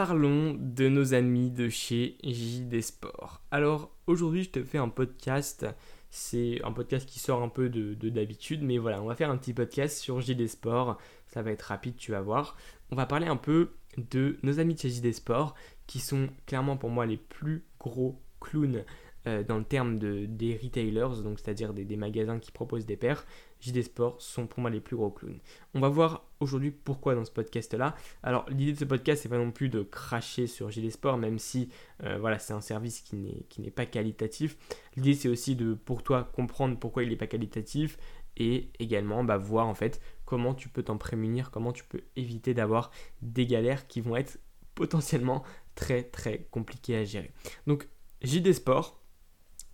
parlons 0.00 0.56
de 0.58 0.88
nos 0.88 1.12
amis 1.12 1.50
de 1.50 1.68
chez 1.68 2.16
JD 2.24 2.80
Sport. 2.80 3.42
Alors 3.50 3.94
aujourd'hui 4.06 4.44
je 4.44 4.48
te 4.48 4.64
fais 4.64 4.78
un 4.78 4.88
podcast, 4.88 5.66
c'est 6.08 6.58
un 6.64 6.72
podcast 6.72 7.06
qui 7.06 7.18
sort 7.18 7.42
un 7.42 7.50
peu 7.50 7.68
de 7.68 8.08
d'habitude, 8.08 8.62
mais 8.62 8.78
voilà, 8.78 9.02
on 9.02 9.04
va 9.04 9.14
faire 9.14 9.30
un 9.30 9.36
petit 9.36 9.52
podcast 9.52 9.98
sur 9.98 10.22
JD 10.22 10.46
Sport, 10.46 10.96
ça 11.26 11.42
va 11.42 11.50
être 11.50 11.60
rapide, 11.60 11.96
tu 11.98 12.12
vas 12.12 12.22
voir. 12.22 12.56
On 12.90 12.96
va 12.96 13.04
parler 13.04 13.26
un 13.26 13.36
peu 13.36 13.72
de 13.98 14.38
nos 14.42 14.58
amis 14.58 14.72
de 14.72 14.80
chez 14.80 14.88
JD 14.88 15.12
Sport, 15.12 15.54
qui 15.86 15.98
sont 15.98 16.30
clairement 16.46 16.78
pour 16.78 16.88
moi 16.88 17.04
les 17.04 17.18
plus 17.18 17.66
gros 17.78 18.22
clowns 18.40 18.84
euh, 19.26 19.42
dans 19.42 19.58
le 19.58 19.64
terme 19.64 19.98
de, 19.98 20.24
des 20.24 20.56
retailers, 20.56 21.22
donc 21.22 21.38
c'est-à-dire 21.38 21.74
des, 21.74 21.96
magasins 21.96 22.38
qui 22.38 22.52
proposent 22.52 22.86
des 22.86 22.96
paires, 22.96 23.26
JD 23.60 23.82
Sport 23.82 24.22
sont 24.22 24.46
pour 24.46 24.60
moi 24.60 24.70
les 24.70 24.80
plus 24.80 24.96
gros 24.96 25.10
clowns. 25.10 25.40
On 25.74 25.80
va 25.80 25.90
voir 25.90 26.24
aujourd'hui 26.40 26.70
pourquoi 26.70 27.14
dans 27.14 27.26
ce 27.26 27.30
podcast-là. 27.30 27.94
Alors 28.22 28.48
l'idée 28.48 28.72
de 28.72 28.78
ce 28.78 28.86
podcast, 28.86 29.22
c'est 29.22 29.28
pas 29.28 29.36
non 29.36 29.50
plus 29.50 29.68
de 29.68 29.82
cracher 29.82 30.46
sur 30.46 30.70
JD 30.70 30.90
Sport, 30.90 31.18
même 31.18 31.38
si 31.38 31.68
euh, 32.02 32.16
voilà, 32.18 32.38
c'est 32.38 32.54
un 32.54 32.62
service 32.62 33.02
qui 33.02 33.16
n'est, 33.58 33.70
pas 33.70 33.84
qualitatif. 33.84 34.56
L'idée 34.96 35.14
c'est 35.14 35.28
aussi 35.28 35.54
de 35.54 35.74
pour 35.74 36.02
toi 36.02 36.30
comprendre 36.34 36.78
pourquoi 36.78 37.02
il 37.02 37.10
n'est 37.10 37.16
pas 37.16 37.26
qualitatif 37.26 37.98
et 38.38 38.70
également 38.78 39.22
bah, 39.22 39.36
voir 39.36 39.66
en 39.66 39.74
fait 39.74 40.00
comment 40.24 40.54
tu 40.54 40.70
peux 40.70 40.82
t'en 40.82 40.96
prémunir, 40.96 41.50
comment 41.50 41.72
tu 41.72 41.84
peux 41.84 42.00
éviter 42.16 42.54
d'avoir 42.54 42.90
des 43.20 43.46
galères 43.46 43.86
qui 43.86 44.00
vont 44.00 44.16
être 44.16 44.38
potentiellement 44.74 45.42
très 45.74 46.04
très 46.04 46.46
compliquées 46.50 46.96
à 46.96 47.04
gérer. 47.04 47.32
Donc 47.66 47.86
JD 48.22 48.52
Sport, 48.52 48.99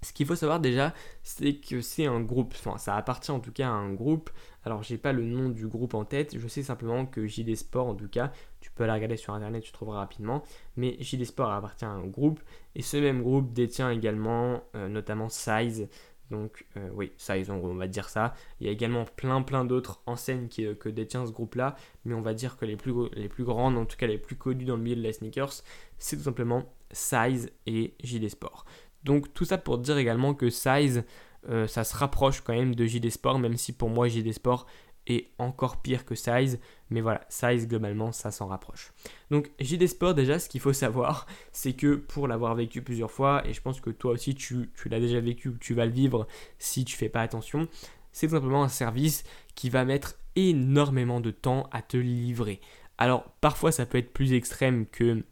ce 0.03 0.13
qu'il 0.13 0.27
faut 0.27 0.37
savoir 0.37 0.61
déjà, 0.61 0.95
c'est 1.23 1.55
que 1.55 1.81
c'est 1.81 2.07
un 2.07 2.21
groupe, 2.21 2.55
enfin 2.57 2.79
ça 2.79 2.97
appartient 2.97 3.31
en 3.31 3.41
tout 3.41 3.53
cas 3.53 3.69
à 3.69 3.73
un 3.73 3.93
groupe. 3.93 4.31
Alors 4.65 4.83
j'ai 4.83 4.99
pas 4.99 5.13
le 5.13 5.25
nom 5.25 5.49
du 5.49 5.67
groupe 5.67 5.95
en 5.95 6.05
tête, 6.05 6.39
je 6.39 6.49
sais 6.49 6.63
simplement 6.63 7.07
que 7.07 7.27
JD 7.27 7.55
Sport 7.57 7.87
en 7.87 7.95
tout 7.95 8.09
cas, 8.09 8.33
tu 8.61 8.71
peux 8.71 8.85
aller 8.85 8.93
regarder 8.93 9.17
sur 9.17 9.33
internet, 9.33 9.63
tu 9.63 9.73
trouveras 9.73 9.99
rapidement, 9.99 10.43
mais 10.77 10.97
JD 11.01 11.25
Sport 11.25 11.51
appartient 11.51 11.85
à 11.85 11.91
un 11.91 12.07
groupe 12.07 12.41
et 12.75 12.83
ce 12.83 12.97
même 12.97 13.23
groupe 13.23 13.53
détient 13.53 13.91
également 13.91 14.63
euh, 14.75 14.89
notamment 14.89 15.29
Size. 15.29 15.89
Donc 16.31 16.67
euh, 16.77 16.89
oui, 16.93 17.13
Size 17.17 17.51
on 17.51 17.75
va 17.75 17.87
dire 17.87 18.09
ça. 18.09 18.35
Il 18.61 18.67
y 18.67 18.69
a 18.69 18.73
également 18.73 19.05
plein 19.05 19.43
plein 19.43 19.65
d'autres 19.65 20.03
enseignes 20.07 20.49
qui, 20.49 20.67
euh, 20.67 20.75
que 20.75 20.89
détient 20.89 21.25
ce 21.25 21.33
groupe-là, 21.33 21.77
mais 22.05 22.15
on 22.15 22.23
va 22.23 22.35
dire 22.35 22.57
que 22.57 22.65
les 22.65 22.77
plus, 22.77 22.93
les 23.15 23.29
plus 23.29 23.45
grandes, 23.45 23.79
en 23.79 23.87
tout 23.87 23.97
cas 23.97 24.09
les 24.09 24.19
plus 24.19 24.37
connues 24.37 24.65
dans 24.65 24.77
le 24.77 24.83
milieu 24.83 24.97
de 24.97 25.03
la 25.03 25.13
sneakers, 25.13 25.63
c'est 25.99 26.17
tout 26.17 26.25
simplement 26.25 26.65
Size 26.93 27.51
et 27.67 27.95
JD 28.03 28.29
Sport. 28.29 28.65
Donc 29.07 29.33
tout 29.33 29.45
ça 29.45 29.57
pour 29.57 29.79
dire 29.79 29.97
également 29.97 30.35
que 30.35 30.51
Size, 30.51 31.05
euh, 31.49 31.69
ça 31.69 31.85
se 31.85 31.97
rapproche 31.97 32.41
quand 32.41 32.53
même 32.53 32.75
de 32.75 32.85
JD 32.85 33.09
Sport, 33.09 33.39
même 33.39 33.57
si 33.57 33.73
pour 33.73 33.89
moi 33.89 34.09
JD 34.09 34.33
Sport 34.33 34.67
est 35.07 35.31
encore 35.39 35.81
pire 35.81 36.05
que 36.05 36.17
Size. 36.17 36.59
Mais 36.91 37.01
voilà, 37.01 37.21
Size 37.29 37.69
globalement, 37.69 38.11
ça 38.11 38.33
s'en 38.33 38.49
rapproche. 38.49 38.93
Donc 39.31 39.53
JD 39.61 39.87
Sport 39.87 40.15
déjà, 40.15 40.41
ce 40.41 40.49
qu'il 40.49 40.61
faut 40.61 40.73
savoir, 40.73 41.27
c'est 41.53 41.75
que 41.75 41.95
pour 41.95 42.27
l'avoir 42.27 42.57
vécu 42.57 42.83
plusieurs 42.83 43.13
fois, 43.13 43.47
et 43.47 43.53
je 43.53 43.63
pense 43.63 43.81
que 43.81 43.91
toi 43.91 44.11
aussi 44.11 44.35
tu, 44.35 44.73
l'as 44.87 45.01
déjà 45.01 45.21
vécu 45.21 45.51
ou 45.51 45.57
tu 45.57 45.73
vas 45.73 45.87
le 45.87 45.93
vivre 45.93 46.27
si 46.59 46.85
tu 46.85 46.97
fais 46.97 47.09
pas 47.09 47.23
attention, 47.23 47.69
c'est 48.11 48.29
simplement 48.29 48.65
un 48.65 48.69
service 48.69 49.23
qui 49.55 49.71
va 49.71 49.85
mettre 49.85 50.17
énormément 50.35 51.21
de 51.21 51.31
temps 51.31 51.69
à 51.71 51.81
te 51.81 51.97
livrer. 51.97 52.61
Alors 52.99 53.25
parfois 53.41 53.71
ça 53.71 53.87
peut 53.87 53.99
être 53.99 54.13
plus 54.13 54.33
extrême 54.33 54.87
que 54.87 55.23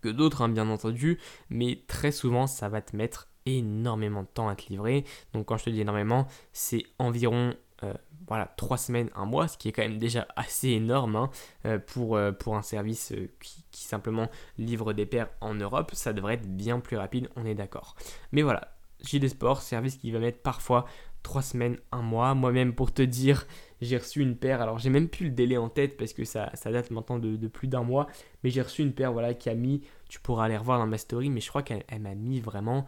que 0.00 0.08
d'autres, 0.08 0.42
hein, 0.42 0.48
bien 0.48 0.68
entendu, 0.68 1.18
mais 1.50 1.82
très 1.86 2.12
souvent, 2.12 2.46
ça 2.46 2.68
va 2.68 2.80
te 2.80 2.96
mettre 2.96 3.28
énormément 3.46 4.22
de 4.22 4.28
temps 4.28 4.48
à 4.48 4.56
te 4.56 4.68
livrer. 4.68 5.04
Donc 5.32 5.46
quand 5.46 5.56
je 5.56 5.64
te 5.64 5.70
dis 5.70 5.80
énormément, 5.80 6.26
c'est 6.52 6.84
environ 6.98 7.54
euh, 7.84 7.94
voilà, 8.26 8.52
3 8.56 8.76
semaines, 8.76 9.08
un 9.14 9.24
mois, 9.24 9.48
ce 9.48 9.56
qui 9.56 9.68
est 9.68 9.72
quand 9.72 9.82
même 9.82 9.98
déjà 9.98 10.26
assez 10.36 10.68
énorme 10.68 11.16
hein, 11.16 11.30
euh, 11.64 11.78
pour, 11.78 12.16
euh, 12.16 12.32
pour 12.32 12.56
un 12.56 12.62
service 12.62 13.14
qui, 13.40 13.64
qui, 13.70 13.84
simplement 13.84 14.28
livre 14.58 14.92
des 14.92 15.06
paires 15.06 15.30
en 15.40 15.54
Europe. 15.54 15.92
Ça 15.94 16.12
devrait 16.12 16.34
être 16.34 16.46
bien 16.46 16.80
plus 16.80 16.96
rapide, 16.96 17.28
on 17.36 17.46
est 17.46 17.54
d'accord. 17.54 17.96
Mais 18.32 18.42
voilà, 18.42 18.76
JD 19.02 19.28
Sport, 19.28 19.62
service 19.62 19.96
qui 19.96 20.10
va 20.10 20.18
mettre 20.18 20.42
parfois 20.42 20.84
3 21.22 21.42
semaines, 21.42 21.78
un 21.92 22.02
mois. 22.02 22.34
Moi-même, 22.34 22.74
pour 22.74 22.92
te 22.92 23.02
dire, 23.02 23.46
j'ai 23.80 23.96
reçu 23.96 24.20
une 24.20 24.36
paire. 24.36 24.60
Alors, 24.60 24.78
j'ai 24.78 24.90
même 24.90 25.08
plus 25.08 25.26
le 25.26 25.32
délai 25.32 25.56
en 25.56 25.68
tête 25.68 25.96
parce 25.96 26.12
que 26.12 26.24
ça, 26.24 26.50
ça 26.54 26.70
date 26.70 26.90
maintenant 26.90 27.18
de, 27.18 27.48
plus 27.48 27.68
d'un 27.68 27.82
mois. 27.82 28.06
Mais 28.42 28.50
j'ai 28.50 28.62
reçu 28.62 28.82
une 28.82 28.92
paire 28.92 29.12
voilà, 29.12 29.34
qui 29.34 29.48
a 29.48 29.54
mis, 29.54 29.82
tu 30.08 30.20
pourras 30.20 30.46
aller 30.46 30.56
revoir 30.56 30.78
dans 30.78 30.86
ma 30.86 30.98
story, 30.98 31.30
mais 31.30 31.40
je 31.40 31.48
crois 31.48 31.62
qu'elle 31.62 31.84
m'a 32.00 32.14
mis 32.14 32.40
vraiment 32.40 32.86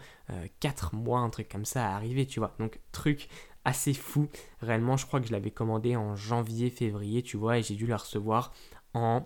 4 0.61 0.91
euh, 0.93 0.97
mois, 0.97 1.21
un 1.21 1.31
truc 1.31 1.49
comme 1.49 1.65
ça 1.65 1.87
à 1.87 1.95
arriver, 1.95 2.27
tu 2.27 2.41
vois. 2.41 2.55
Donc, 2.59 2.81
truc 2.93 3.29
assez 3.65 3.95
fou. 3.95 4.29
Réellement, 4.61 4.97
je 4.97 5.07
crois 5.07 5.21
que 5.21 5.27
je 5.27 5.33
l'avais 5.33 5.51
commandé 5.51 5.97
en 5.97 6.17
janvier, 6.17 6.71
février, 6.71 7.23
tu 7.23 7.37
vois, 7.37 7.59
et 7.59 7.63
j'ai 7.63 7.75
dû 7.75 7.87
la 7.87 7.97
recevoir 7.97 8.53
en 8.95 9.25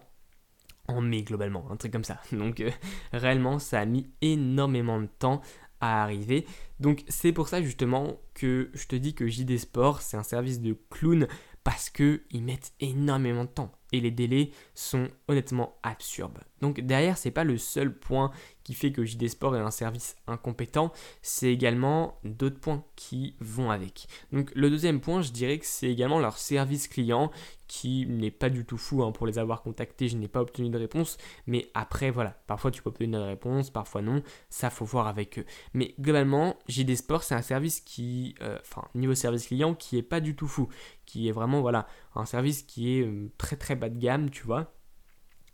en 0.86 1.00
mai 1.00 1.22
globalement, 1.22 1.64
un 1.70 1.76
truc 1.76 1.92
comme 1.92 2.04
ça. 2.04 2.20
Donc 2.32 2.60
euh, 2.60 2.70
réellement, 3.12 3.58
ça 3.58 3.80
a 3.80 3.84
mis 3.86 4.06
énormément 4.20 5.00
de 5.00 5.06
temps 5.06 5.40
arriver. 5.80 6.46
Donc 6.80 7.04
c'est 7.08 7.32
pour 7.32 7.48
ça 7.48 7.62
justement 7.62 8.20
que 8.34 8.70
je 8.74 8.86
te 8.86 8.96
dis 8.96 9.14
que 9.14 9.26
JD 9.26 9.58
Sport, 9.58 10.00
c'est 10.02 10.16
un 10.16 10.22
service 10.22 10.60
de 10.60 10.76
clown 10.90 11.26
parce 11.64 11.90
qu'ils 11.90 12.42
mettent 12.42 12.72
énormément 12.78 13.44
de 13.44 13.48
temps 13.48 13.72
et 13.92 14.00
les 14.00 14.10
délais 14.10 14.50
sont 14.74 15.08
honnêtement 15.28 15.76
absurdes. 15.82 16.38
Donc 16.64 16.80
derrière, 16.80 17.18
c'est 17.18 17.30
pas 17.30 17.44
le 17.44 17.58
seul 17.58 17.94
point 17.94 18.30
qui 18.62 18.72
fait 18.72 18.90
que 18.90 19.04
JD 19.04 19.28
Sport 19.28 19.54
est 19.54 19.60
un 19.60 19.70
service 19.70 20.16
incompétent, 20.26 20.92
c'est 21.20 21.52
également 21.52 22.18
d'autres 22.24 22.58
points 22.58 22.82
qui 22.96 23.36
vont 23.38 23.70
avec. 23.70 24.08
Donc 24.32 24.50
le 24.54 24.70
deuxième 24.70 25.02
point, 25.02 25.20
je 25.20 25.30
dirais 25.30 25.58
que 25.58 25.66
c'est 25.66 25.90
également 25.90 26.18
leur 26.18 26.38
service 26.38 26.88
client 26.88 27.30
qui 27.68 28.06
n'est 28.06 28.30
pas 28.30 28.48
du 28.48 28.64
tout 28.64 28.78
fou 28.78 29.02
hein, 29.02 29.12
pour 29.12 29.26
les 29.26 29.38
avoir 29.38 29.60
contactés, 29.60 30.08
je 30.08 30.16
n'ai 30.16 30.26
pas 30.26 30.40
obtenu 30.40 30.70
de 30.70 30.78
réponse, 30.78 31.18
mais 31.46 31.70
après 31.74 32.10
voilà, 32.10 32.30
parfois 32.46 32.70
tu 32.70 32.82
peux 32.82 32.88
obtenir 32.88 33.20
une 33.20 33.26
réponse, 33.26 33.68
parfois 33.68 34.00
non, 34.00 34.22
ça 34.48 34.70
faut 34.70 34.86
voir 34.86 35.06
avec 35.06 35.38
eux. 35.38 35.44
Mais 35.74 35.94
globalement, 36.00 36.56
JD 36.68 36.96
Sport 36.96 37.24
c'est 37.24 37.34
un 37.34 37.42
service 37.42 37.82
qui, 37.82 38.36
euh, 38.40 38.56
enfin 38.62 38.88
niveau 38.94 39.14
service 39.14 39.48
client, 39.48 39.74
qui 39.74 39.98
est 39.98 40.02
pas 40.02 40.20
du 40.20 40.34
tout 40.34 40.48
fou, 40.48 40.68
qui 41.04 41.28
est 41.28 41.32
vraiment 41.32 41.60
voilà 41.60 41.86
un 42.14 42.24
service 42.24 42.62
qui 42.62 42.98
est 42.98 43.02
euh, 43.02 43.30
très 43.36 43.56
très 43.56 43.76
bas 43.76 43.90
de 43.90 43.98
gamme, 43.98 44.30
tu 44.30 44.44
vois. 44.44 44.73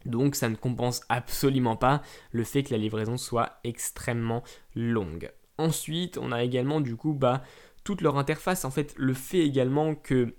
Donc 0.07 0.35
ça 0.35 0.49
ne 0.49 0.57
compense 0.57 1.03
absolument 1.09 1.77
pas 1.77 2.03
le 2.33 2.45
fait 2.45 2.63
que 2.63 2.73
la 2.73 2.79
livraison 2.79 3.17
soit 3.17 3.59
extrêmement 3.65 4.43
longue. 4.75 5.31
Ensuite, 5.59 6.19
on 6.19 6.33
a 6.33 6.43
également 6.43 6.81
du 6.81 6.97
coup 6.97 7.13
bah, 7.13 7.43
toute 7.85 8.01
leur 8.01 8.17
interface. 8.17 8.65
En 8.65 8.71
fait, 8.71 8.95
le 8.97 9.15
fait 9.15 9.41
également 9.41 9.95
que 9.95 10.35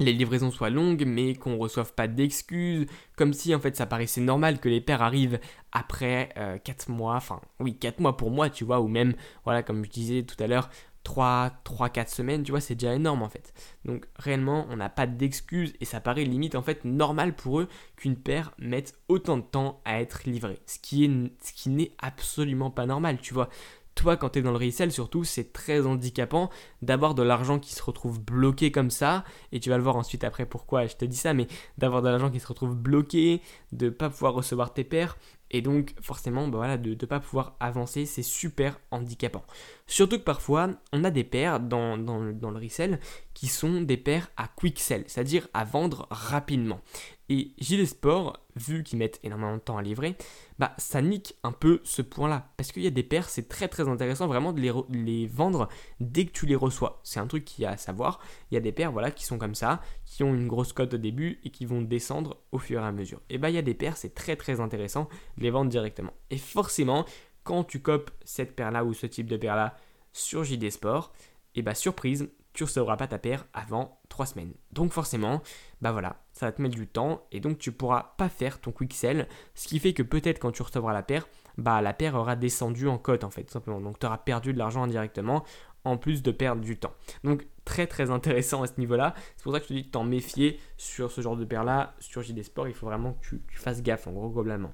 les 0.00 0.12
livraisons 0.12 0.50
soient 0.50 0.70
longues 0.70 1.04
mais 1.06 1.34
qu'on 1.34 1.50
ne 1.50 1.58
reçoive 1.58 1.92
pas 1.94 2.08
d'excuses, 2.08 2.86
comme 3.16 3.32
si 3.32 3.54
en 3.54 3.60
fait 3.60 3.76
ça 3.76 3.86
paraissait 3.86 4.20
normal 4.20 4.58
que 4.58 4.68
les 4.68 4.80
pères 4.80 5.02
arrivent 5.02 5.38
après 5.72 6.30
4 6.64 6.90
euh, 6.90 6.92
mois, 6.92 7.14
enfin 7.14 7.40
oui 7.60 7.76
4 7.78 8.00
mois 8.00 8.16
pour 8.16 8.30
moi 8.30 8.50
tu 8.50 8.64
vois, 8.64 8.80
ou 8.80 8.88
même 8.88 9.14
voilà 9.44 9.62
comme 9.62 9.84
je 9.84 9.90
disais 9.90 10.22
tout 10.24 10.42
à 10.42 10.46
l'heure 10.46 10.68
3, 11.04 11.52
3, 11.64 11.90
4 11.90 12.08
semaines, 12.08 12.42
tu 12.42 12.50
vois, 12.50 12.60
c'est 12.60 12.74
déjà 12.74 12.94
énorme 12.94 13.22
en 13.22 13.28
fait. 13.28 13.52
Donc 13.84 14.06
réellement, 14.16 14.66
on 14.70 14.76
n'a 14.76 14.88
pas 14.88 15.06
d'excuses 15.06 15.74
et 15.80 15.84
ça 15.84 16.00
paraît 16.00 16.24
limite 16.24 16.54
en 16.54 16.62
fait 16.62 16.84
normal 16.84 17.36
pour 17.36 17.60
eux 17.60 17.68
qu'une 17.96 18.16
paire 18.16 18.52
mette 18.58 18.98
autant 19.08 19.36
de 19.36 19.42
temps 19.42 19.80
à 19.84 20.00
être 20.00 20.24
livrée. 20.24 20.58
Ce 20.66 20.78
qui, 20.78 21.04
est, 21.04 21.10
ce 21.42 21.52
qui 21.52 21.70
n'est 21.70 21.92
absolument 21.98 22.70
pas 22.70 22.86
normal, 22.86 23.18
tu 23.20 23.34
vois. 23.34 23.48
Toi, 23.94 24.16
quand 24.16 24.30
tu 24.30 24.40
es 24.40 24.42
dans 24.42 24.50
le 24.50 24.56
resell, 24.56 24.90
surtout, 24.90 25.22
c'est 25.22 25.52
très 25.52 25.86
handicapant 25.86 26.50
d'avoir 26.82 27.14
de 27.14 27.22
l'argent 27.22 27.60
qui 27.60 27.74
se 27.74 27.82
retrouve 27.82 28.20
bloqué 28.20 28.72
comme 28.72 28.90
ça. 28.90 29.22
Et 29.52 29.60
tu 29.60 29.70
vas 29.70 29.76
le 29.76 29.84
voir 29.84 29.94
ensuite 29.94 30.24
après 30.24 30.46
pourquoi 30.46 30.86
je 30.86 30.96
te 30.96 31.04
dis 31.04 31.16
ça, 31.16 31.32
mais 31.32 31.46
d'avoir 31.78 32.02
de 32.02 32.08
l'argent 32.08 32.28
qui 32.28 32.40
se 32.40 32.46
retrouve 32.48 32.74
bloqué, 32.74 33.40
de 33.70 33.86
ne 33.86 33.90
pas 33.90 34.10
pouvoir 34.10 34.34
recevoir 34.34 34.74
tes 34.74 34.82
paires. 34.82 35.16
Et 35.56 35.62
donc, 35.62 35.94
forcément, 36.00 36.48
bah 36.48 36.76
de 36.76 36.90
ne 36.90 37.06
pas 37.06 37.20
pouvoir 37.20 37.54
avancer, 37.60 38.06
c'est 38.06 38.24
super 38.24 38.80
handicapant. 38.90 39.44
Surtout 39.86 40.18
que 40.18 40.24
parfois, 40.24 40.68
on 40.92 41.04
a 41.04 41.12
des 41.12 41.22
paires 41.22 41.60
dans 41.60 41.94
le 41.96 42.58
resell 42.58 42.98
qui 43.34 43.46
sont 43.46 43.80
des 43.82 43.96
paires 43.96 44.32
à 44.36 44.48
quick 44.48 44.80
sell, 44.80 45.04
c'est-à-dire 45.06 45.46
à 45.54 45.62
vendre 45.62 46.08
rapidement. 46.10 46.80
Et 47.30 47.52
Gilles 47.58 47.88
Sport, 47.88 48.38
vu 48.54 48.82
qu'ils 48.82 48.98
mettent 48.98 49.18
énormément 49.22 49.54
de 49.54 49.60
temps 49.60 49.78
à 49.78 49.82
livrer, 49.82 50.16
bah 50.58 50.72
ça 50.76 51.00
nique 51.00 51.34
un 51.42 51.52
peu 51.52 51.80
ce 51.82 52.02
point-là. 52.02 52.48
Parce 52.56 52.70
qu'il 52.70 52.82
y 52.82 52.86
a 52.86 52.90
des 52.90 53.02
paires, 53.02 53.30
c'est 53.30 53.48
très 53.48 53.68
très 53.68 53.88
intéressant 53.88 54.26
vraiment 54.26 54.52
de 54.52 54.60
les, 54.90 55.26
vendre 55.26 55.68
dès 56.00 56.26
que 56.26 56.32
tu 56.32 56.44
les 56.44 56.54
reçois. 56.54 57.00
C'est 57.02 57.20
un 57.20 57.26
truc 57.26 57.44
qui 57.44 57.64
a 57.64 57.70
à 57.70 57.76
savoir. 57.78 58.20
Il 58.50 58.54
y 58.54 58.58
a 58.58 58.60
des 58.60 58.72
paires 58.72 58.92
voilà, 58.92 59.10
qui 59.10 59.24
sont 59.24 59.38
comme 59.38 59.54
ça, 59.54 59.80
qui 60.04 60.22
ont 60.22 60.34
une 60.34 60.48
grosse 60.48 60.72
cote 60.72 60.94
au 60.94 60.98
début 60.98 61.40
et 61.44 61.50
qui 61.50 61.64
vont 61.64 61.80
descendre 61.80 62.36
au 62.52 62.58
fur 62.58 62.82
et 62.82 62.84
à 62.84 62.92
mesure. 62.92 63.20
Et 63.30 63.38
bah 63.38 63.48
il 63.48 63.54
y 63.54 63.58
a 63.58 63.62
des 63.62 63.74
paires, 63.74 63.96
c'est 63.96 64.14
très 64.14 64.36
très 64.36 64.60
intéressant 64.60 65.08
de 65.38 65.44
les 65.44 65.50
vendre 65.50 65.70
directement. 65.70 66.12
Et 66.30 66.38
forcément, 66.38 67.06
quand 67.42 67.64
tu 67.64 67.80
copes 67.80 68.10
cette 68.24 68.54
paire-là 68.54 68.84
ou 68.84 68.92
ce 68.92 69.06
type 69.06 69.26
de 69.26 69.36
paire-là 69.36 69.76
sur 70.12 70.44
JD 70.44 70.70
Sport, 70.70 71.12
et 71.54 71.62
bah 71.62 71.74
surprise, 71.74 72.28
tu 72.54 72.64
recevras 72.64 72.96
pas 72.96 73.08
ta 73.08 73.18
paire 73.18 73.44
avant 73.52 74.00
3 74.08 74.26
semaines. 74.26 74.54
Donc 74.72 74.92
forcément, 74.92 75.42
bah 75.82 75.92
voilà, 75.92 76.22
ça 76.32 76.46
va 76.46 76.52
te 76.52 76.62
mettre 76.62 76.76
du 76.76 76.86
temps 76.86 77.26
et 77.32 77.40
donc 77.40 77.58
tu 77.58 77.72
pourras 77.72 78.14
pas 78.16 78.28
faire 78.28 78.60
ton 78.60 78.72
quick 78.72 78.94
sell, 78.94 79.28
ce 79.54 79.68
qui 79.68 79.78
fait 79.80 79.92
que 79.92 80.02
peut-être 80.02 80.38
quand 80.38 80.52
tu 80.52 80.62
recevras 80.62 80.92
la 80.92 81.02
paire, 81.02 81.26
bah 81.58 81.82
la 81.82 81.92
paire 81.92 82.14
aura 82.14 82.36
descendu 82.36 82.88
en 82.88 82.96
cote 82.96 83.24
en 83.24 83.30
fait, 83.30 83.44
tout 83.44 83.52
simplement. 83.52 83.80
Donc 83.80 83.98
tu 83.98 84.06
auras 84.06 84.18
perdu 84.18 84.52
de 84.52 84.58
l'argent 84.58 84.84
indirectement 84.84 85.44
en 85.84 85.98
plus 85.98 86.22
de 86.22 86.30
perdre 86.30 86.62
du 86.62 86.78
temps. 86.78 86.94
Donc 87.24 87.46
très 87.64 87.86
très 87.86 88.10
intéressant 88.10 88.62
à 88.62 88.68
ce 88.68 88.78
niveau-là. 88.78 89.14
C'est 89.36 89.42
pour 89.42 89.52
ça 89.52 89.58
que 89.58 89.64
je 89.64 89.68
te 89.68 89.74
dis 89.74 89.82
de 89.82 89.90
t'en 89.90 90.04
méfier 90.04 90.60
sur 90.76 91.10
ce 91.10 91.20
genre 91.20 91.36
de 91.36 91.44
paire 91.44 91.64
là, 91.64 91.94
sur 91.98 92.22
JD 92.22 92.42
Sport, 92.42 92.68
il 92.68 92.74
faut 92.74 92.86
vraiment 92.86 93.14
que 93.14 93.26
tu, 93.26 93.42
tu 93.48 93.58
fasses 93.58 93.82
gaffe 93.82 94.06
en 94.06 94.12
gros 94.12 94.30
globalement. 94.30 94.72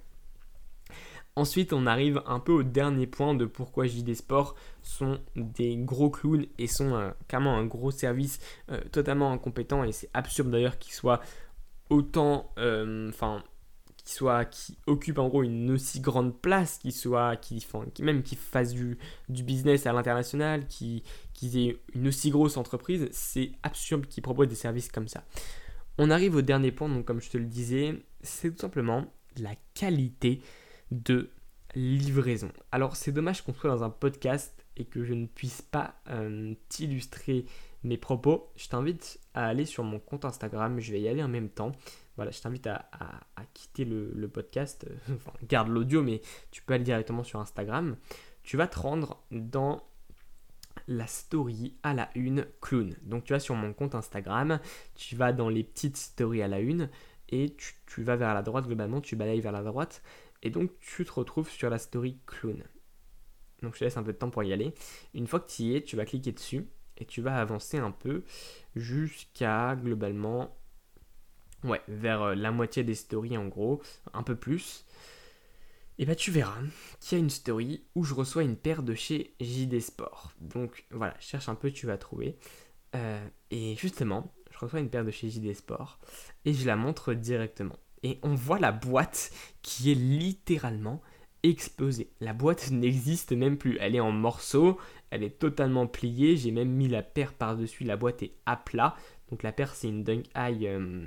Ensuite, 1.36 1.72
on 1.72 1.86
arrive 1.86 2.20
un 2.26 2.40
peu 2.40 2.52
au 2.52 2.62
dernier 2.62 3.06
point 3.06 3.34
de 3.34 3.46
pourquoi 3.46 3.86
JD 3.86 4.14
Sport 4.14 4.56
sont 4.82 5.20
des 5.36 5.76
gros 5.76 6.10
clowns 6.10 6.46
et 6.58 6.66
sont 6.66 6.94
euh, 6.94 7.10
carrément 7.28 7.56
un 7.56 7.64
gros 7.64 7.92
service 7.92 8.40
euh, 8.70 8.80
totalement 8.90 9.30
incompétent. 9.30 9.84
Et 9.84 9.92
c'est 9.92 10.10
absurde 10.12 10.50
d'ailleurs 10.50 10.78
qu'ils 10.78 10.92
soient 10.92 11.20
autant. 11.88 12.52
Euh, 12.58 13.08
enfin. 13.08 13.42
qui 13.96 14.14
soit 14.14 14.44
qui 14.44 14.76
occupe 14.86 15.18
en 15.18 15.28
gros 15.28 15.44
une 15.44 15.70
aussi 15.70 16.00
grande 16.00 16.36
place, 16.36 16.78
qui 16.78 16.90
soit 16.90 17.36
qui, 17.36 17.64
qui 17.94 18.02
même 18.02 18.22
qui 18.22 18.34
fasse 18.34 18.72
du, 18.72 18.98
business 19.28 19.86
à 19.86 19.92
l'international, 19.92 20.66
qui 20.66 21.04
qu'ils 21.32 21.56
aient 21.58 21.78
une 21.94 22.08
aussi 22.08 22.30
grosse 22.30 22.56
entreprise, 22.56 23.08
c'est 23.12 23.52
absurde 23.62 24.06
qu'ils 24.06 24.22
proposent 24.22 24.48
des 24.48 24.54
services 24.56 24.90
comme 24.90 25.06
ça. 25.06 25.22
On 25.96 26.10
arrive 26.10 26.34
au 26.34 26.42
dernier 26.42 26.72
point, 26.72 26.88
donc 26.88 27.04
comme 27.04 27.20
je 27.20 27.30
te 27.30 27.38
le 27.38 27.44
disais, 27.44 28.02
c'est 28.22 28.50
tout 28.50 28.60
simplement 28.60 29.06
la 29.36 29.54
qualité 29.74 30.40
de 30.90 31.30
livraison. 31.74 32.50
Alors 32.72 32.96
c'est 32.96 33.12
dommage 33.12 33.42
qu'on 33.42 33.54
soit 33.54 33.70
dans 33.70 33.84
un 33.84 33.90
podcast 33.90 34.64
et 34.76 34.84
que 34.84 35.04
je 35.04 35.14
ne 35.14 35.26
puisse 35.26 35.62
pas 35.62 35.94
euh, 36.08 36.54
t'illustrer 36.68 37.44
mes 37.84 37.96
propos. 37.96 38.50
Je 38.56 38.68
t'invite 38.68 39.20
à 39.34 39.46
aller 39.46 39.64
sur 39.64 39.84
mon 39.84 39.98
compte 39.98 40.24
Instagram, 40.24 40.80
je 40.80 40.92
vais 40.92 41.00
y 41.00 41.08
aller 41.08 41.22
en 41.22 41.28
même 41.28 41.48
temps. 41.48 41.72
Voilà, 42.16 42.30
je 42.30 42.40
t'invite 42.40 42.66
à, 42.66 42.88
quitter 43.54 43.84
le, 43.84 44.28
podcast, 44.28 44.86
enfin 45.14 45.32
garde 45.48 45.68
l'audio, 45.68 46.02
mais 46.02 46.20
tu 46.50 46.62
peux 46.62 46.74
aller 46.74 46.84
directement 46.84 47.24
sur 47.24 47.40
Instagram. 47.40 47.96
Tu 48.42 48.56
vas 48.56 48.66
te 48.66 48.78
rendre 48.78 49.22
dans 49.30 49.82
la 50.88 51.06
story 51.06 51.74
à 51.82 51.94
la 51.94 52.10
une 52.14 52.46
clown. 52.60 52.94
Donc 53.02 53.24
tu 53.24 53.32
vas 53.32 53.40
sur 53.40 53.54
mon 53.54 53.72
compte 53.72 53.94
Instagram, 53.94 54.60
tu 54.94 55.16
vas 55.16 55.32
dans 55.32 55.48
les 55.48 55.64
petites 55.64 55.96
stories 55.96 56.42
à 56.42 56.48
la 56.48 56.60
une 56.60 56.90
et 57.30 57.54
tu, 57.86 58.02
vas 58.02 58.16
vers 58.16 58.34
la 58.34 58.42
droite 58.42 58.66
globalement, 58.66 59.00
tu 59.00 59.16
balayes 59.16 59.40
vers 59.40 59.52
la 59.52 59.62
droite 59.62 60.02
et 60.42 60.50
donc 60.50 60.70
tu 60.80 61.04
te 61.04 61.12
retrouves 61.12 61.50
sur 61.50 61.70
la 61.70 61.78
story 61.78 62.18
clown. 62.26 62.62
Donc 63.62 63.74
je 63.74 63.80
te 63.80 63.84
laisse 63.84 63.96
un 63.96 64.02
peu 64.02 64.12
de 64.12 64.18
temps 64.18 64.30
pour 64.30 64.42
y 64.42 64.52
aller. 64.52 64.74
Une 65.14 65.26
fois 65.26 65.40
que 65.40 65.50
tu 65.50 65.62
y 65.62 65.76
es, 65.76 65.82
tu 65.82 65.96
vas 65.96 66.04
cliquer 66.04 66.32
dessus 66.32 66.66
et 66.96 67.04
tu 67.04 67.20
vas 67.20 67.36
avancer 67.36 67.78
un 67.78 67.90
peu 67.90 68.24
jusqu'à 68.74 69.76
globalement 69.76 70.56
ouais, 71.64 71.80
vers 71.88 72.22
euh, 72.22 72.34
la 72.34 72.50
moitié 72.50 72.84
des 72.84 72.94
stories 72.94 73.36
en 73.36 73.46
gros, 73.46 73.82
un 74.12 74.22
peu 74.22 74.36
plus. 74.36 74.84
Et 75.98 76.06
bah 76.06 76.14
tu 76.14 76.30
verras 76.30 76.60
qu'il 76.98 77.18
y 77.18 77.20
a 77.20 77.22
une 77.22 77.30
story 77.30 77.84
où 77.94 78.04
je 78.04 78.14
reçois 78.14 78.42
une 78.42 78.56
paire 78.56 78.82
de 78.82 78.94
chez 78.94 79.34
JD 79.40 79.80
Sport. 79.80 80.32
Donc 80.40 80.86
voilà, 80.90 81.14
cherche 81.20 81.48
un 81.50 81.54
peu, 81.54 81.70
tu 81.70 81.86
vas 81.86 81.98
trouver. 81.98 82.38
Euh, 82.94 83.22
et 83.50 83.76
justement, 83.76 84.32
je 84.50 84.58
reçois 84.58 84.80
une 84.80 84.90
paire 84.90 85.04
de 85.04 85.10
chez 85.10 85.30
JD 85.30 85.54
Sport 85.54 85.98
et 86.44 86.52
je 86.52 86.66
la 86.66 86.76
montre 86.76 87.14
directement 87.14 87.76
et 88.02 88.18
on 88.22 88.34
voit 88.34 88.58
la 88.58 88.72
boîte 88.72 89.30
qui 89.62 89.90
est 89.90 89.94
littéralement 89.94 91.02
explosée. 91.42 92.10
La 92.20 92.32
boîte 92.32 92.70
n'existe 92.70 93.32
même 93.32 93.58
plus. 93.58 93.78
Elle 93.80 93.96
est 93.96 94.00
en 94.00 94.12
morceaux, 94.12 94.78
elle 95.10 95.22
est 95.22 95.38
totalement 95.38 95.86
pliée. 95.86 96.36
J'ai 96.36 96.50
même 96.50 96.70
mis 96.70 96.88
la 96.88 97.02
paire 97.02 97.34
par-dessus. 97.34 97.84
La 97.84 97.96
boîte 97.96 98.22
est 98.22 98.34
à 98.46 98.56
plat. 98.56 98.94
Donc 99.30 99.42
la 99.42 99.52
paire, 99.52 99.74
c'est 99.74 99.88
une 99.88 100.02
Dunk 100.02 100.24
Eye 100.34 100.66
euh, 100.66 101.06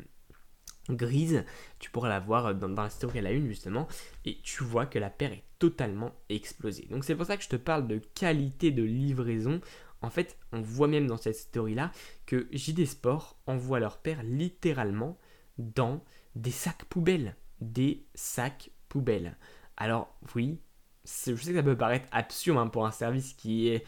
grise. 0.89 1.43
Tu 1.79 1.89
pourras 1.89 2.09
la 2.09 2.19
voir 2.19 2.55
dans, 2.55 2.69
la 2.69 2.89
story 2.89 3.19
à 3.19 3.23
la 3.23 3.31
une 3.31 3.47
justement. 3.47 3.87
Et 4.25 4.37
tu 4.43 4.63
vois 4.63 4.85
que 4.85 4.99
la 4.99 5.09
paire 5.09 5.33
est 5.33 5.43
totalement 5.59 6.13
explosée. 6.29 6.87
Donc 6.89 7.03
c'est 7.03 7.15
pour 7.15 7.25
ça 7.25 7.37
que 7.37 7.43
je 7.43 7.49
te 7.49 7.55
parle 7.55 7.87
de 7.87 7.99
qualité 8.15 8.71
de 8.71 8.83
livraison. 8.83 9.61
En 10.03 10.09
fait, 10.09 10.37
on 10.51 10.61
voit 10.61 10.89
même 10.89 11.07
dans 11.07 11.17
cette 11.17 11.37
story-là 11.37 11.91
que 12.25 12.47
JD 12.51 12.85
Sport 12.85 13.39
envoie 13.47 13.79
leur 13.79 13.97
paire 13.97 14.21
littéralement 14.21 15.17
dans 15.57 16.03
des 16.35 16.51
sacs 16.51 16.83
poubelles. 16.85 17.35
Des 17.61 18.05
sacs 18.13 18.69
poubelles. 18.89 19.37
Alors 19.77 20.13
oui, 20.35 20.59
je 21.05 21.09
sais 21.11 21.33
que 21.33 21.55
ça 21.55 21.63
peut 21.63 21.77
paraître 21.77 22.07
absurde 22.11 22.57
hein, 22.57 22.67
pour 22.67 22.85
un 22.85 22.91
service 22.91 23.33
qui 23.33 23.69
est 23.69 23.85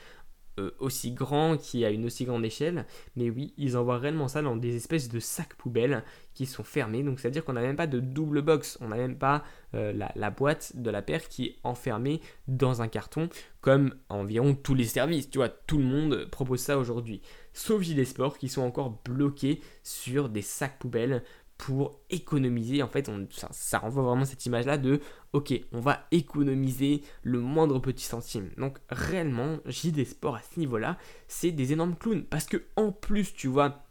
euh, 0.60 0.72
aussi 0.80 1.12
grand, 1.12 1.58
qui 1.58 1.84
a 1.84 1.90
une 1.90 2.06
aussi 2.06 2.26
grande 2.26 2.46
échelle, 2.46 2.86
mais 3.16 3.30
oui, 3.30 3.54
ils 3.58 3.76
envoient 3.76 3.98
réellement 3.98 4.28
ça 4.28 4.42
dans 4.42 4.56
des 4.56 4.76
espèces 4.76 5.10
de 5.10 5.20
sacs 5.20 5.56
poubelles 5.56 6.04
qui 6.34 6.46
sont 6.46 6.64
fermés. 6.64 7.04
Donc 7.04 7.20
c'est-à-dire 7.20 7.44
qu'on 7.44 7.54
n'a 7.54 7.62
même 7.62 7.76
pas 7.76 7.88
de 7.88 8.00
double 8.00 8.42
box, 8.42 8.78
on 8.82 8.88
n'a 8.88 8.96
même 8.96 9.18
pas 9.18 9.44
euh, 9.74 9.94
la, 10.16 10.30
boîte 10.32 10.74
de 10.76 10.90
la 10.90 11.02
paire 11.02 11.28
qui 11.28 11.46
est 11.46 11.56
enfermée 11.64 12.22
dans 12.48 12.82
un 12.82 12.88
carton, 12.88 13.30
comme 13.60 13.96
environ 14.10 14.56
tous 14.56 14.76
les 14.76 14.86
services. 14.86 15.30
Tu 15.30 15.40
vois, 15.40 15.50
tout 15.50 15.78
le 15.78 15.84
monde 15.84 16.30
propose 16.32 16.62
ça 16.62 16.78
aujourd'hui. 16.78 17.22
Sauf 17.54 17.82
JD 17.82 18.06
Sport 18.06 18.38
qui 18.38 18.50
sont 18.50 18.62
encore 18.62 19.02
bloqués 19.04 19.62
sur 19.84 20.30
des 20.30 20.42
sacs 20.42 20.80
poubelles 20.80 21.24
pour 21.58 22.00
économiser. 22.10 22.84
En 22.84 22.88
fait, 22.88 23.10
ça, 23.52 23.80
renvoie 23.80 24.04
vraiment 24.04 24.26
cette 24.26 24.46
image-là 24.46 24.78
de 24.78 25.00
ok, 25.34 25.54
on 25.72 25.80
va 25.80 26.06
économiser 26.12 27.02
le 27.24 27.40
moindre 27.40 27.80
petit 27.80 28.04
centime. 28.04 28.50
Donc 28.58 28.78
réellement, 28.90 29.58
JD 29.66 30.06
Sport 30.06 30.36
à 30.36 30.42
ce 30.42 30.60
niveau-là, 30.60 30.98
c'est 31.28 31.52
des 31.52 31.74
énormes 31.74 31.96
clowns. 31.96 32.24
Parce 32.24 32.46
que 32.46 32.64
en 32.76 32.92
plus, 32.92 33.34
tu 33.34 33.48
vois, 33.48 33.84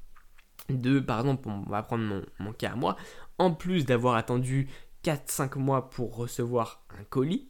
de 0.68 1.00
par 1.00 1.20
exemple, 1.20 1.48
on 1.48 1.62
va 1.62 1.82
prendre 1.82 2.04
mon, 2.04 2.22
mon 2.38 2.52
cas 2.52 2.72
à 2.72 2.76
moi, 2.76 2.96
en 3.38 3.52
plus 3.52 3.84
d'avoir 3.84 4.14
attendu 4.16 4.68
4-5 5.04 5.58
mois 5.58 5.90
pour 5.90 6.16
recevoir 6.16 6.84
un 6.98 7.04
colis, 7.04 7.48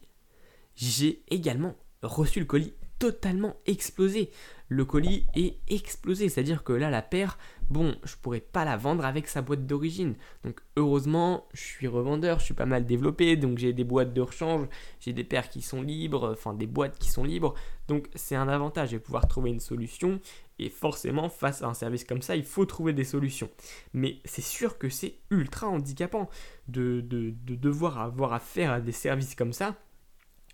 j'ai 0.75 1.23
également 1.29 1.75
reçu 2.01 2.39
le 2.39 2.45
colis 2.45 2.73
totalement 2.99 3.55
explosé. 3.65 4.31
Le 4.67 4.83
colis 4.83 5.25
est 5.35 5.57
explosé, 5.67 6.27
c'est-à-dire 6.27 6.63
que 6.63 6.73
là, 6.73 6.89
la 6.89 7.03
paire, 7.03 7.37
bon, 7.69 7.95
je 8.03 8.15
pourrais 8.15 8.39
pas 8.39 8.65
la 8.65 8.77
vendre 8.77 9.05
avec 9.05 9.27
sa 9.27 9.41
boîte 9.41 9.67
d'origine. 9.67 10.15
Donc 10.43 10.59
heureusement, 10.75 11.47
je 11.53 11.61
suis 11.61 11.87
revendeur, 11.87 12.39
je 12.39 12.45
suis 12.45 12.53
pas 12.53 12.65
mal 12.65 12.85
développé, 12.85 13.35
donc 13.35 13.59
j'ai 13.59 13.73
des 13.73 13.83
boîtes 13.83 14.13
de 14.13 14.21
rechange, 14.21 14.67
j'ai 14.99 15.13
des 15.13 15.23
paires 15.23 15.49
qui 15.49 15.61
sont 15.61 15.81
libres, 15.81 16.31
enfin 16.31 16.53
des 16.53 16.67
boîtes 16.67 16.97
qui 16.97 17.09
sont 17.09 17.23
libres. 17.23 17.53
Donc 17.87 18.07
c'est 18.15 18.35
un 18.35 18.47
avantage 18.47 18.91
de 18.91 18.97
pouvoir 18.97 19.27
trouver 19.27 19.51
une 19.51 19.59
solution. 19.59 20.19
Et 20.57 20.69
forcément, 20.69 21.29
face 21.29 21.61
à 21.61 21.67
un 21.67 21.73
service 21.73 22.05
comme 22.05 22.21
ça, 22.21 22.35
il 22.35 22.45
faut 22.45 22.65
trouver 22.65 22.93
des 22.93 23.03
solutions. 23.03 23.49
Mais 23.93 24.17
c'est 24.25 24.41
sûr 24.41 24.77
que 24.77 24.89
c'est 24.89 25.15
ultra 25.29 25.67
handicapant 25.67 26.29
de, 26.69 27.01
de, 27.01 27.33
de 27.45 27.55
devoir 27.55 27.99
avoir 27.99 28.33
affaire 28.33 28.71
à 28.71 28.79
des 28.79 28.93
services 28.93 29.35
comme 29.35 29.53
ça 29.53 29.75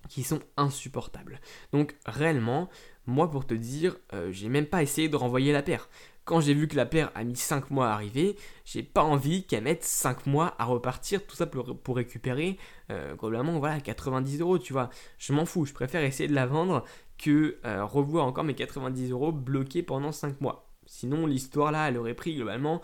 qui 0.09 0.23
sont 0.23 0.39
insupportables. 0.57 1.39
Donc 1.71 1.95
réellement, 2.05 2.69
moi 3.05 3.29
pour 3.29 3.45
te 3.45 3.53
dire, 3.53 3.97
euh, 4.13 4.31
j'ai 4.31 4.49
même 4.49 4.65
pas 4.65 4.83
essayé 4.83 5.09
de 5.09 5.15
renvoyer 5.15 5.51
la 5.51 5.61
paire. 5.61 5.89
Quand 6.23 6.39
j'ai 6.39 6.53
vu 6.53 6.67
que 6.67 6.75
la 6.75 6.85
paire 6.85 7.11
a 7.15 7.23
mis 7.23 7.35
5 7.35 7.71
mois 7.71 7.89
à 7.89 7.93
arriver, 7.93 8.35
j'ai 8.63 8.83
pas 8.83 9.03
envie 9.03 9.45
qu'elle 9.45 9.63
mette 9.63 9.83
5 9.83 10.27
mois 10.27 10.55
à 10.59 10.65
repartir, 10.65 11.25
tout 11.25 11.35
ça 11.35 11.47
pour, 11.47 11.95
récupérer 11.95 12.57
euh, 12.91 13.15
globalement 13.15 13.57
voilà, 13.59 13.79
90 13.81 14.39
euros, 14.41 14.59
tu 14.59 14.71
vois. 14.71 14.89
Je 15.17 15.33
m'en 15.33 15.45
fous, 15.45 15.65
je 15.65 15.73
préfère 15.73 16.03
essayer 16.03 16.29
de 16.29 16.35
la 16.35 16.45
vendre 16.45 16.85
que 17.17 17.57
euh, 17.65 17.83
revoir 17.85 18.25
encore 18.25 18.43
mes 18.43 18.53
90 18.53 19.11
euros 19.11 19.31
bloqués 19.31 19.83
pendant 19.83 20.11
5 20.11 20.41
mois. 20.41 20.67
Sinon, 20.85 21.25
l'histoire 21.25 21.71
là, 21.71 21.89
elle 21.89 21.97
aurait 21.97 22.13
pris 22.13 22.35
globalement 22.35 22.81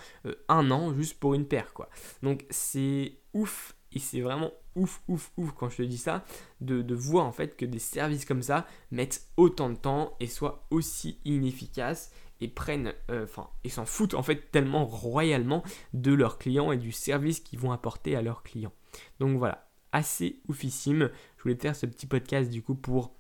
un 0.48 0.72
an 0.72 0.94
juste 0.94 1.20
pour 1.20 1.34
une 1.34 1.46
paire, 1.46 1.74
quoi. 1.74 1.90
Donc 2.24 2.46
c'est 2.50 3.18
ouf 3.34 3.76
et 3.92 4.00
c'est 4.00 4.22
vraiment 4.22 4.52
ouf, 4.78 5.02
ouf, 5.08 5.32
ouf 5.38 5.52
quand 5.54 5.70
je 5.70 5.78
te 5.78 5.82
dis 5.82 5.98
ça, 5.98 6.24
de, 6.62 6.82
de, 6.82 6.96
voir 6.96 7.26
en 7.26 7.32
fait 7.32 7.58
que 7.58 7.66
des 7.66 7.80
services 7.80 8.26
comme 8.26 8.42
ça 8.42 8.66
mettent 8.92 9.28
autant 9.36 9.70
de 9.70 9.76
temps 9.76 10.16
et 10.20 10.28
soient 10.28 10.66
aussi 10.72 11.20
inefficaces 11.26 12.12
et 12.40 12.48
prennent, 12.48 12.94
euh, 13.10 13.24
enfin, 13.24 13.50
et 13.64 13.70
s'en 13.70 13.86
foutent 13.86 14.14
en 14.14 14.24
fait 14.24 14.52
tellement 14.52 14.86
royalement 14.86 15.64
de 15.94 16.14
leurs 16.14 16.38
clients 16.38 16.72
et 16.72 16.78
du 16.78 16.92
service 16.92 17.40
qu'ils 17.40 17.60
vont 17.60 17.72
apporter 17.72 18.16
à 18.16 18.22
leurs 18.22 18.44
clients. 18.44 18.74
Donc 19.20 19.38
voilà, 19.38 19.68
assez 19.92 20.40
oufissime. 20.48 21.10
Je 21.38 21.44
voulais 21.44 21.56
te 21.56 21.64
faire 21.64 21.76
ce 21.76 21.86
petit 21.86 22.06
podcast 22.06 22.50
du 22.50 22.62
coup 22.62 22.76
pour 22.76 23.17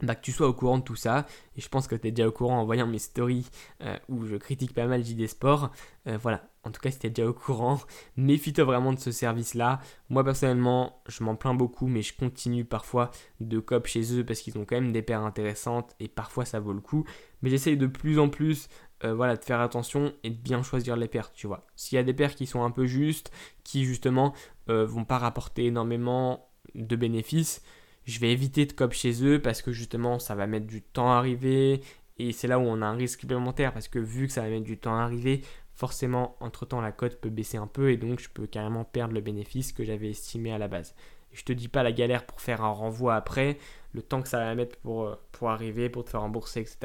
bah, 0.00 0.14
que 0.14 0.22
tu 0.22 0.32
sois 0.32 0.48
au 0.48 0.52
courant 0.52 0.78
de 0.78 0.84
tout 0.84 0.96
ça. 0.96 1.26
Et 1.56 1.60
je 1.60 1.68
pense 1.68 1.86
que 1.86 1.94
tu 1.94 2.08
es 2.08 2.10
déjà 2.10 2.28
au 2.28 2.32
courant 2.32 2.60
en 2.60 2.64
voyant 2.64 2.86
mes 2.86 2.98
stories 2.98 3.48
euh, 3.82 3.96
où 4.08 4.24
je 4.26 4.36
critique 4.36 4.74
pas 4.74 4.86
mal 4.86 5.04
JD 5.04 5.26
Sport. 5.26 5.70
Euh, 6.06 6.18
voilà, 6.20 6.42
en 6.64 6.70
tout 6.70 6.80
cas, 6.80 6.90
si 6.90 6.98
tu 6.98 7.06
es 7.06 7.10
déjà 7.10 7.28
au 7.28 7.32
courant, 7.32 7.80
méfie-toi 8.16 8.64
vraiment 8.64 8.92
de 8.92 8.98
ce 8.98 9.12
service-là. 9.12 9.80
Moi, 10.08 10.24
personnellement, 10.24 11.02
je 11.08 11.22
m'en 11.22 11.36
plains 11.36 11.54
beaucoup, 11.54 11.86
mais 11.86 12.02
je 12.02 12.16
continue 12.16 12.64
parfois 12.64 13.10
de 13.40 13.58
cop 13.60 13.86
chez 13.86 14.18
eux 14.18 14.24
parce 14.24 14.40
qu'ils 14.40 14.58
ont 14.58 14.64
quand 14.64 14.76
même 14.76 14.92
des 14.92 15.02
paires 15.02 15.22
intéressantes 15.22 15.94
et 16.00 16.08
parfois 16.08 16.44
ça 16.44 16.58
vaut 16.58 16.72
le 16.72 16.80
coup. 16.80 17.04
Mais 17.42 17.50
j'essaye 17.50 17.76
de 17.76 17.86
plus 17.86 18.18
en 18.18 18.28
plus 18.28 18.68
euh, 19.04 19.14
voilà, 19.14 19.36
de 19.36 19.44
faire 19.44 19.60
attention 19.60 20.12
et 20.22 20.30
de 20.30 20.36
bien 20.36 20.62
choisir 20.62 20.96
les 20.96 21.08
paires, 21.08 21.32
tu 21.32 21.46
vois. 21.46 21.66
S'il 21.76 21.96
y 21.96 21.98
a 21.98 22.04
des 22.04 22.14
paires 22.14 22.34
qui 22.34 22.46
sont 22.46 22.64
un 22.64 22.70
peu 22.70 22.86
justes, 22.86 23.30
qui 23.64 23.84
justement 23.84 24.32
vont 24.68 25.04
pas 25.04 25.18
rapporter 25.18 25.66
énormément 25.66 26.48
de 26.74 26.96
bénéfices, 26.96 27.62
je 28.04 28.18
vais 28.18 28.32
éviter 28.32 28.66
de 28.66 28.72
cop 28.72 28.92
chez 28.92 29.24
eux 29.24 29.40
parce 29.40 29.62
que 29.62 29.72
justement 29.72 30.18
ça 30.18 30.34
va 30.34 30.46
mettre 30.46 30.66
du 30.66 30.82
temps 30.82 31.12
à 31.12 31.16
arriver 31.16 31.80
et 32.18 32.32
c'est 32.32 32.48
là 32.48 32.58
où 32.58 32.62
on 32.62 32.82
a 32.82 32.86
un 32.86 32.94
risque 32.94 33.20
supplémentaire 33.20 33.72
parce 33.72 33.88
que 33.88 33.98
vu 33.98 34.26
que 34.26 34.32
ça 34.32 34.42
va 34.42 34.48
mettre 34.48 34.64
du 34.64 34.78
temps 34.78 34.96
à 34.96 35.02
arriver, 35.02 35.42
forcément 35.74 36.36
entre 36.40 36.66
temps 36.66 36.80
la 36.80 36.92
cote 36.92 37.20
peut 37.20 37.30
baisser 37.30 37.56
un 37.56 37.66
peu 37.66 37.90
et 37.90 37.96
donc 37.96 38.20
je 38.20 38.28
peux 38.28 38.46
carrément 38.46 38.84
perdre 38.84 39.14
le 39.14 39.20
bénéfice 39.20 39.72
que 39.72 39.84
j'avais 39.84 40.10
estimé 40.10 40.52
à 40.52 40.58
la 40.58 40.68
base. 40.68 40.94
Je 41.32 41.44
te 41.44 41.52
dis 41.52 41.68
pas 41.68 41.82
la 41.82 41.92
galère 41.92 42.26
pour 42.26 42.40
faire 42.40 42.62
un 42.62 42.70
renvoi 42.70 43.14
après, 43.14 43.56
le 43.92 44.02
temps 44.02 44.20
que 44.20 44.28
ça 44.28 44.38
va 44.38 44.54
mettre 44.54 44.76
pour, 44.78 45.04
euh, 45.04 45.16
pour 45.32 45.50
arriver, 45.50 45.88
pour 45.88 46.04
te 46.04 46.10
faire 46.10 46.20
rembourser, 46.20 46.60
etc. 46.60 46.78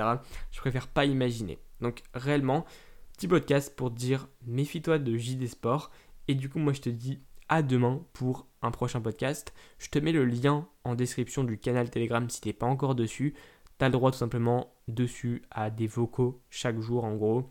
Je 0.51 0.59
préfère 0.59 0.87
pas 0.87 1.05
imaginer. 1.05 1.59
Donc 1.81 2.01
réellement, 2.13 2.65
petit 3.13 3.27
podcast 3.27 3.75
pour 3.75 3.91
te 3.91 3.97
dire 3.97 4.29
méfie-toi 4.45 4.99
de 4.99 5.17
JD 5.17 5.47
Sport 5.47 5.91
et 6.29 6.35
du 6.35 6.49
coup 6.49 6.59
moi 6.59 6.73
je 6.73 6.81
te 6.81 6.89
dis 6.89 7.19
à 7.49 7.61
demain 7.61 8.01
pour 8.13 8.47
un 8.61 8.71
prochain 8.71 9.01
podcast. 9.01 9.53
Je 9.79 9.89
te 9.89 9.99
mets 9.99 10.11
le 10.11 10.25
lien 10.25 10.67
en 10.83 10.95
description 10.95 11.43
du 11.43 11.57
canal 11.57 11.89
Telegram 11.89 12.29
si 12.29 12.41
tu 12.41 12.49
n'es 12.49 12.53
pas 12.53 12.65
encore 12.65 12.95
dessus. 12.95 13.35
Tu 13.79 13.85
as 13.85 13.87
le 13.87 13.93
droit 13.93 14.11
tout 14.11 14.17
simplement 14.17 14.73
dessus 14.87 15.43
à 15.51 15.69
des 15.69 15.87
vocaux 15.87 16.41
chaque 16.49 16.79
jour 16.79 17.03
en 17.03 17.15
gros 17.15 17.49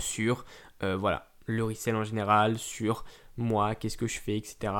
sur 0.00 0.44
euh, 0.82 0.96
voilà, 0.96 1.28
le 1.46 1.64
resell 1.64 1.96
en 1.96 2.04
général, 2.04 2.58
sur 2.58 3.04
moi, 3.36 3.74
qu'est-ce 3.74 3.96
que 3.96 4.06
je 4.06 4.18
fais, 4.18 4.36
etc. 4.36 4.72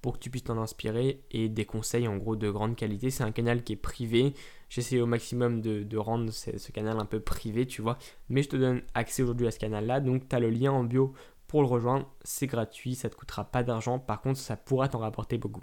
pour 0.00 0.14
que 0.14 0.18
tu 0.18 0.30
puisses 0.30 0.44
t'en 0.44 0.58
inspirer 0.58 1.24
et 1.30 1.48
des 1.48 1.64
conseils 1.64 2.08
en 2.08 2.16
gros 2.16 2.36
de 2.36 2.50
grande 2.50 2.76
qualité. 2.76 3.10
C'est 3.10 3.24
un 3.24 3.32
canal 3.32 3.62
qui 3.62 3.74
est 3.74 3.76
privé. 3.76 4.34
J'essaie 4.68 5.00
au 5.00 5.06
maximum 5.06 5.60
de, 5.60 5.96
rendre 5.96 6.30
ce, 6.32 6.72
canal 6.72 6.98
un 6.98 7.04
peu 7.04 7.20
privé, 7.20 7.66
tu 7.66 7.82
vois. 7.82 7.98
Mais 8.28 8.42
je 8.42 8.48
te 8.48 8.56
donne 8.56 8.82
accès 8.94 9.22
aujourd'hui 9.22 9.46
à 9.46 9.50
ce 9.50 9.58
canal-là. 9.58 10.00
Donc 10.00 10.28
tu 10.28 10.34
as 10.34 10.40
le 10.40 10.50
lien 10.50 10.72
en 10.72 10.84
bio 10.84 11.14
pour 11.54 11.62
le 11.62 11.68
rejoindre. 11.68 12.10
C'est 12.24 12.48
gratuit, 12.48 12.96
ça 12.96 13.08
te 13.08 13.14
coûtera 13.14 13.44
pas 13.44 13.62
d'argent. 13.62 14.00
Par 14.00 14.20
contre, 14.20 14.40
ça 14.40 14.56
pourra 14.56 14.88
t'en 14.88 14.98
rapporter 14.98 15.38
beaucoup. 15.38 15.62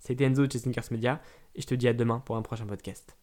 C'était 0.00 0.24
Enzo 0.24 0.44
de 0.44 0.50
Chasing 0.50 0.74
Media 0.90 1.20
et 1.54 1.60
je 1.60 1.68
te 1.68 1.74
dis 1.76 1.86
à 1.86 1.92
demain 1.92 2.18
pour 2.18 2.34
un 2.34 2.42
prochain 2.42 2.66
podcast. 2.66 3.19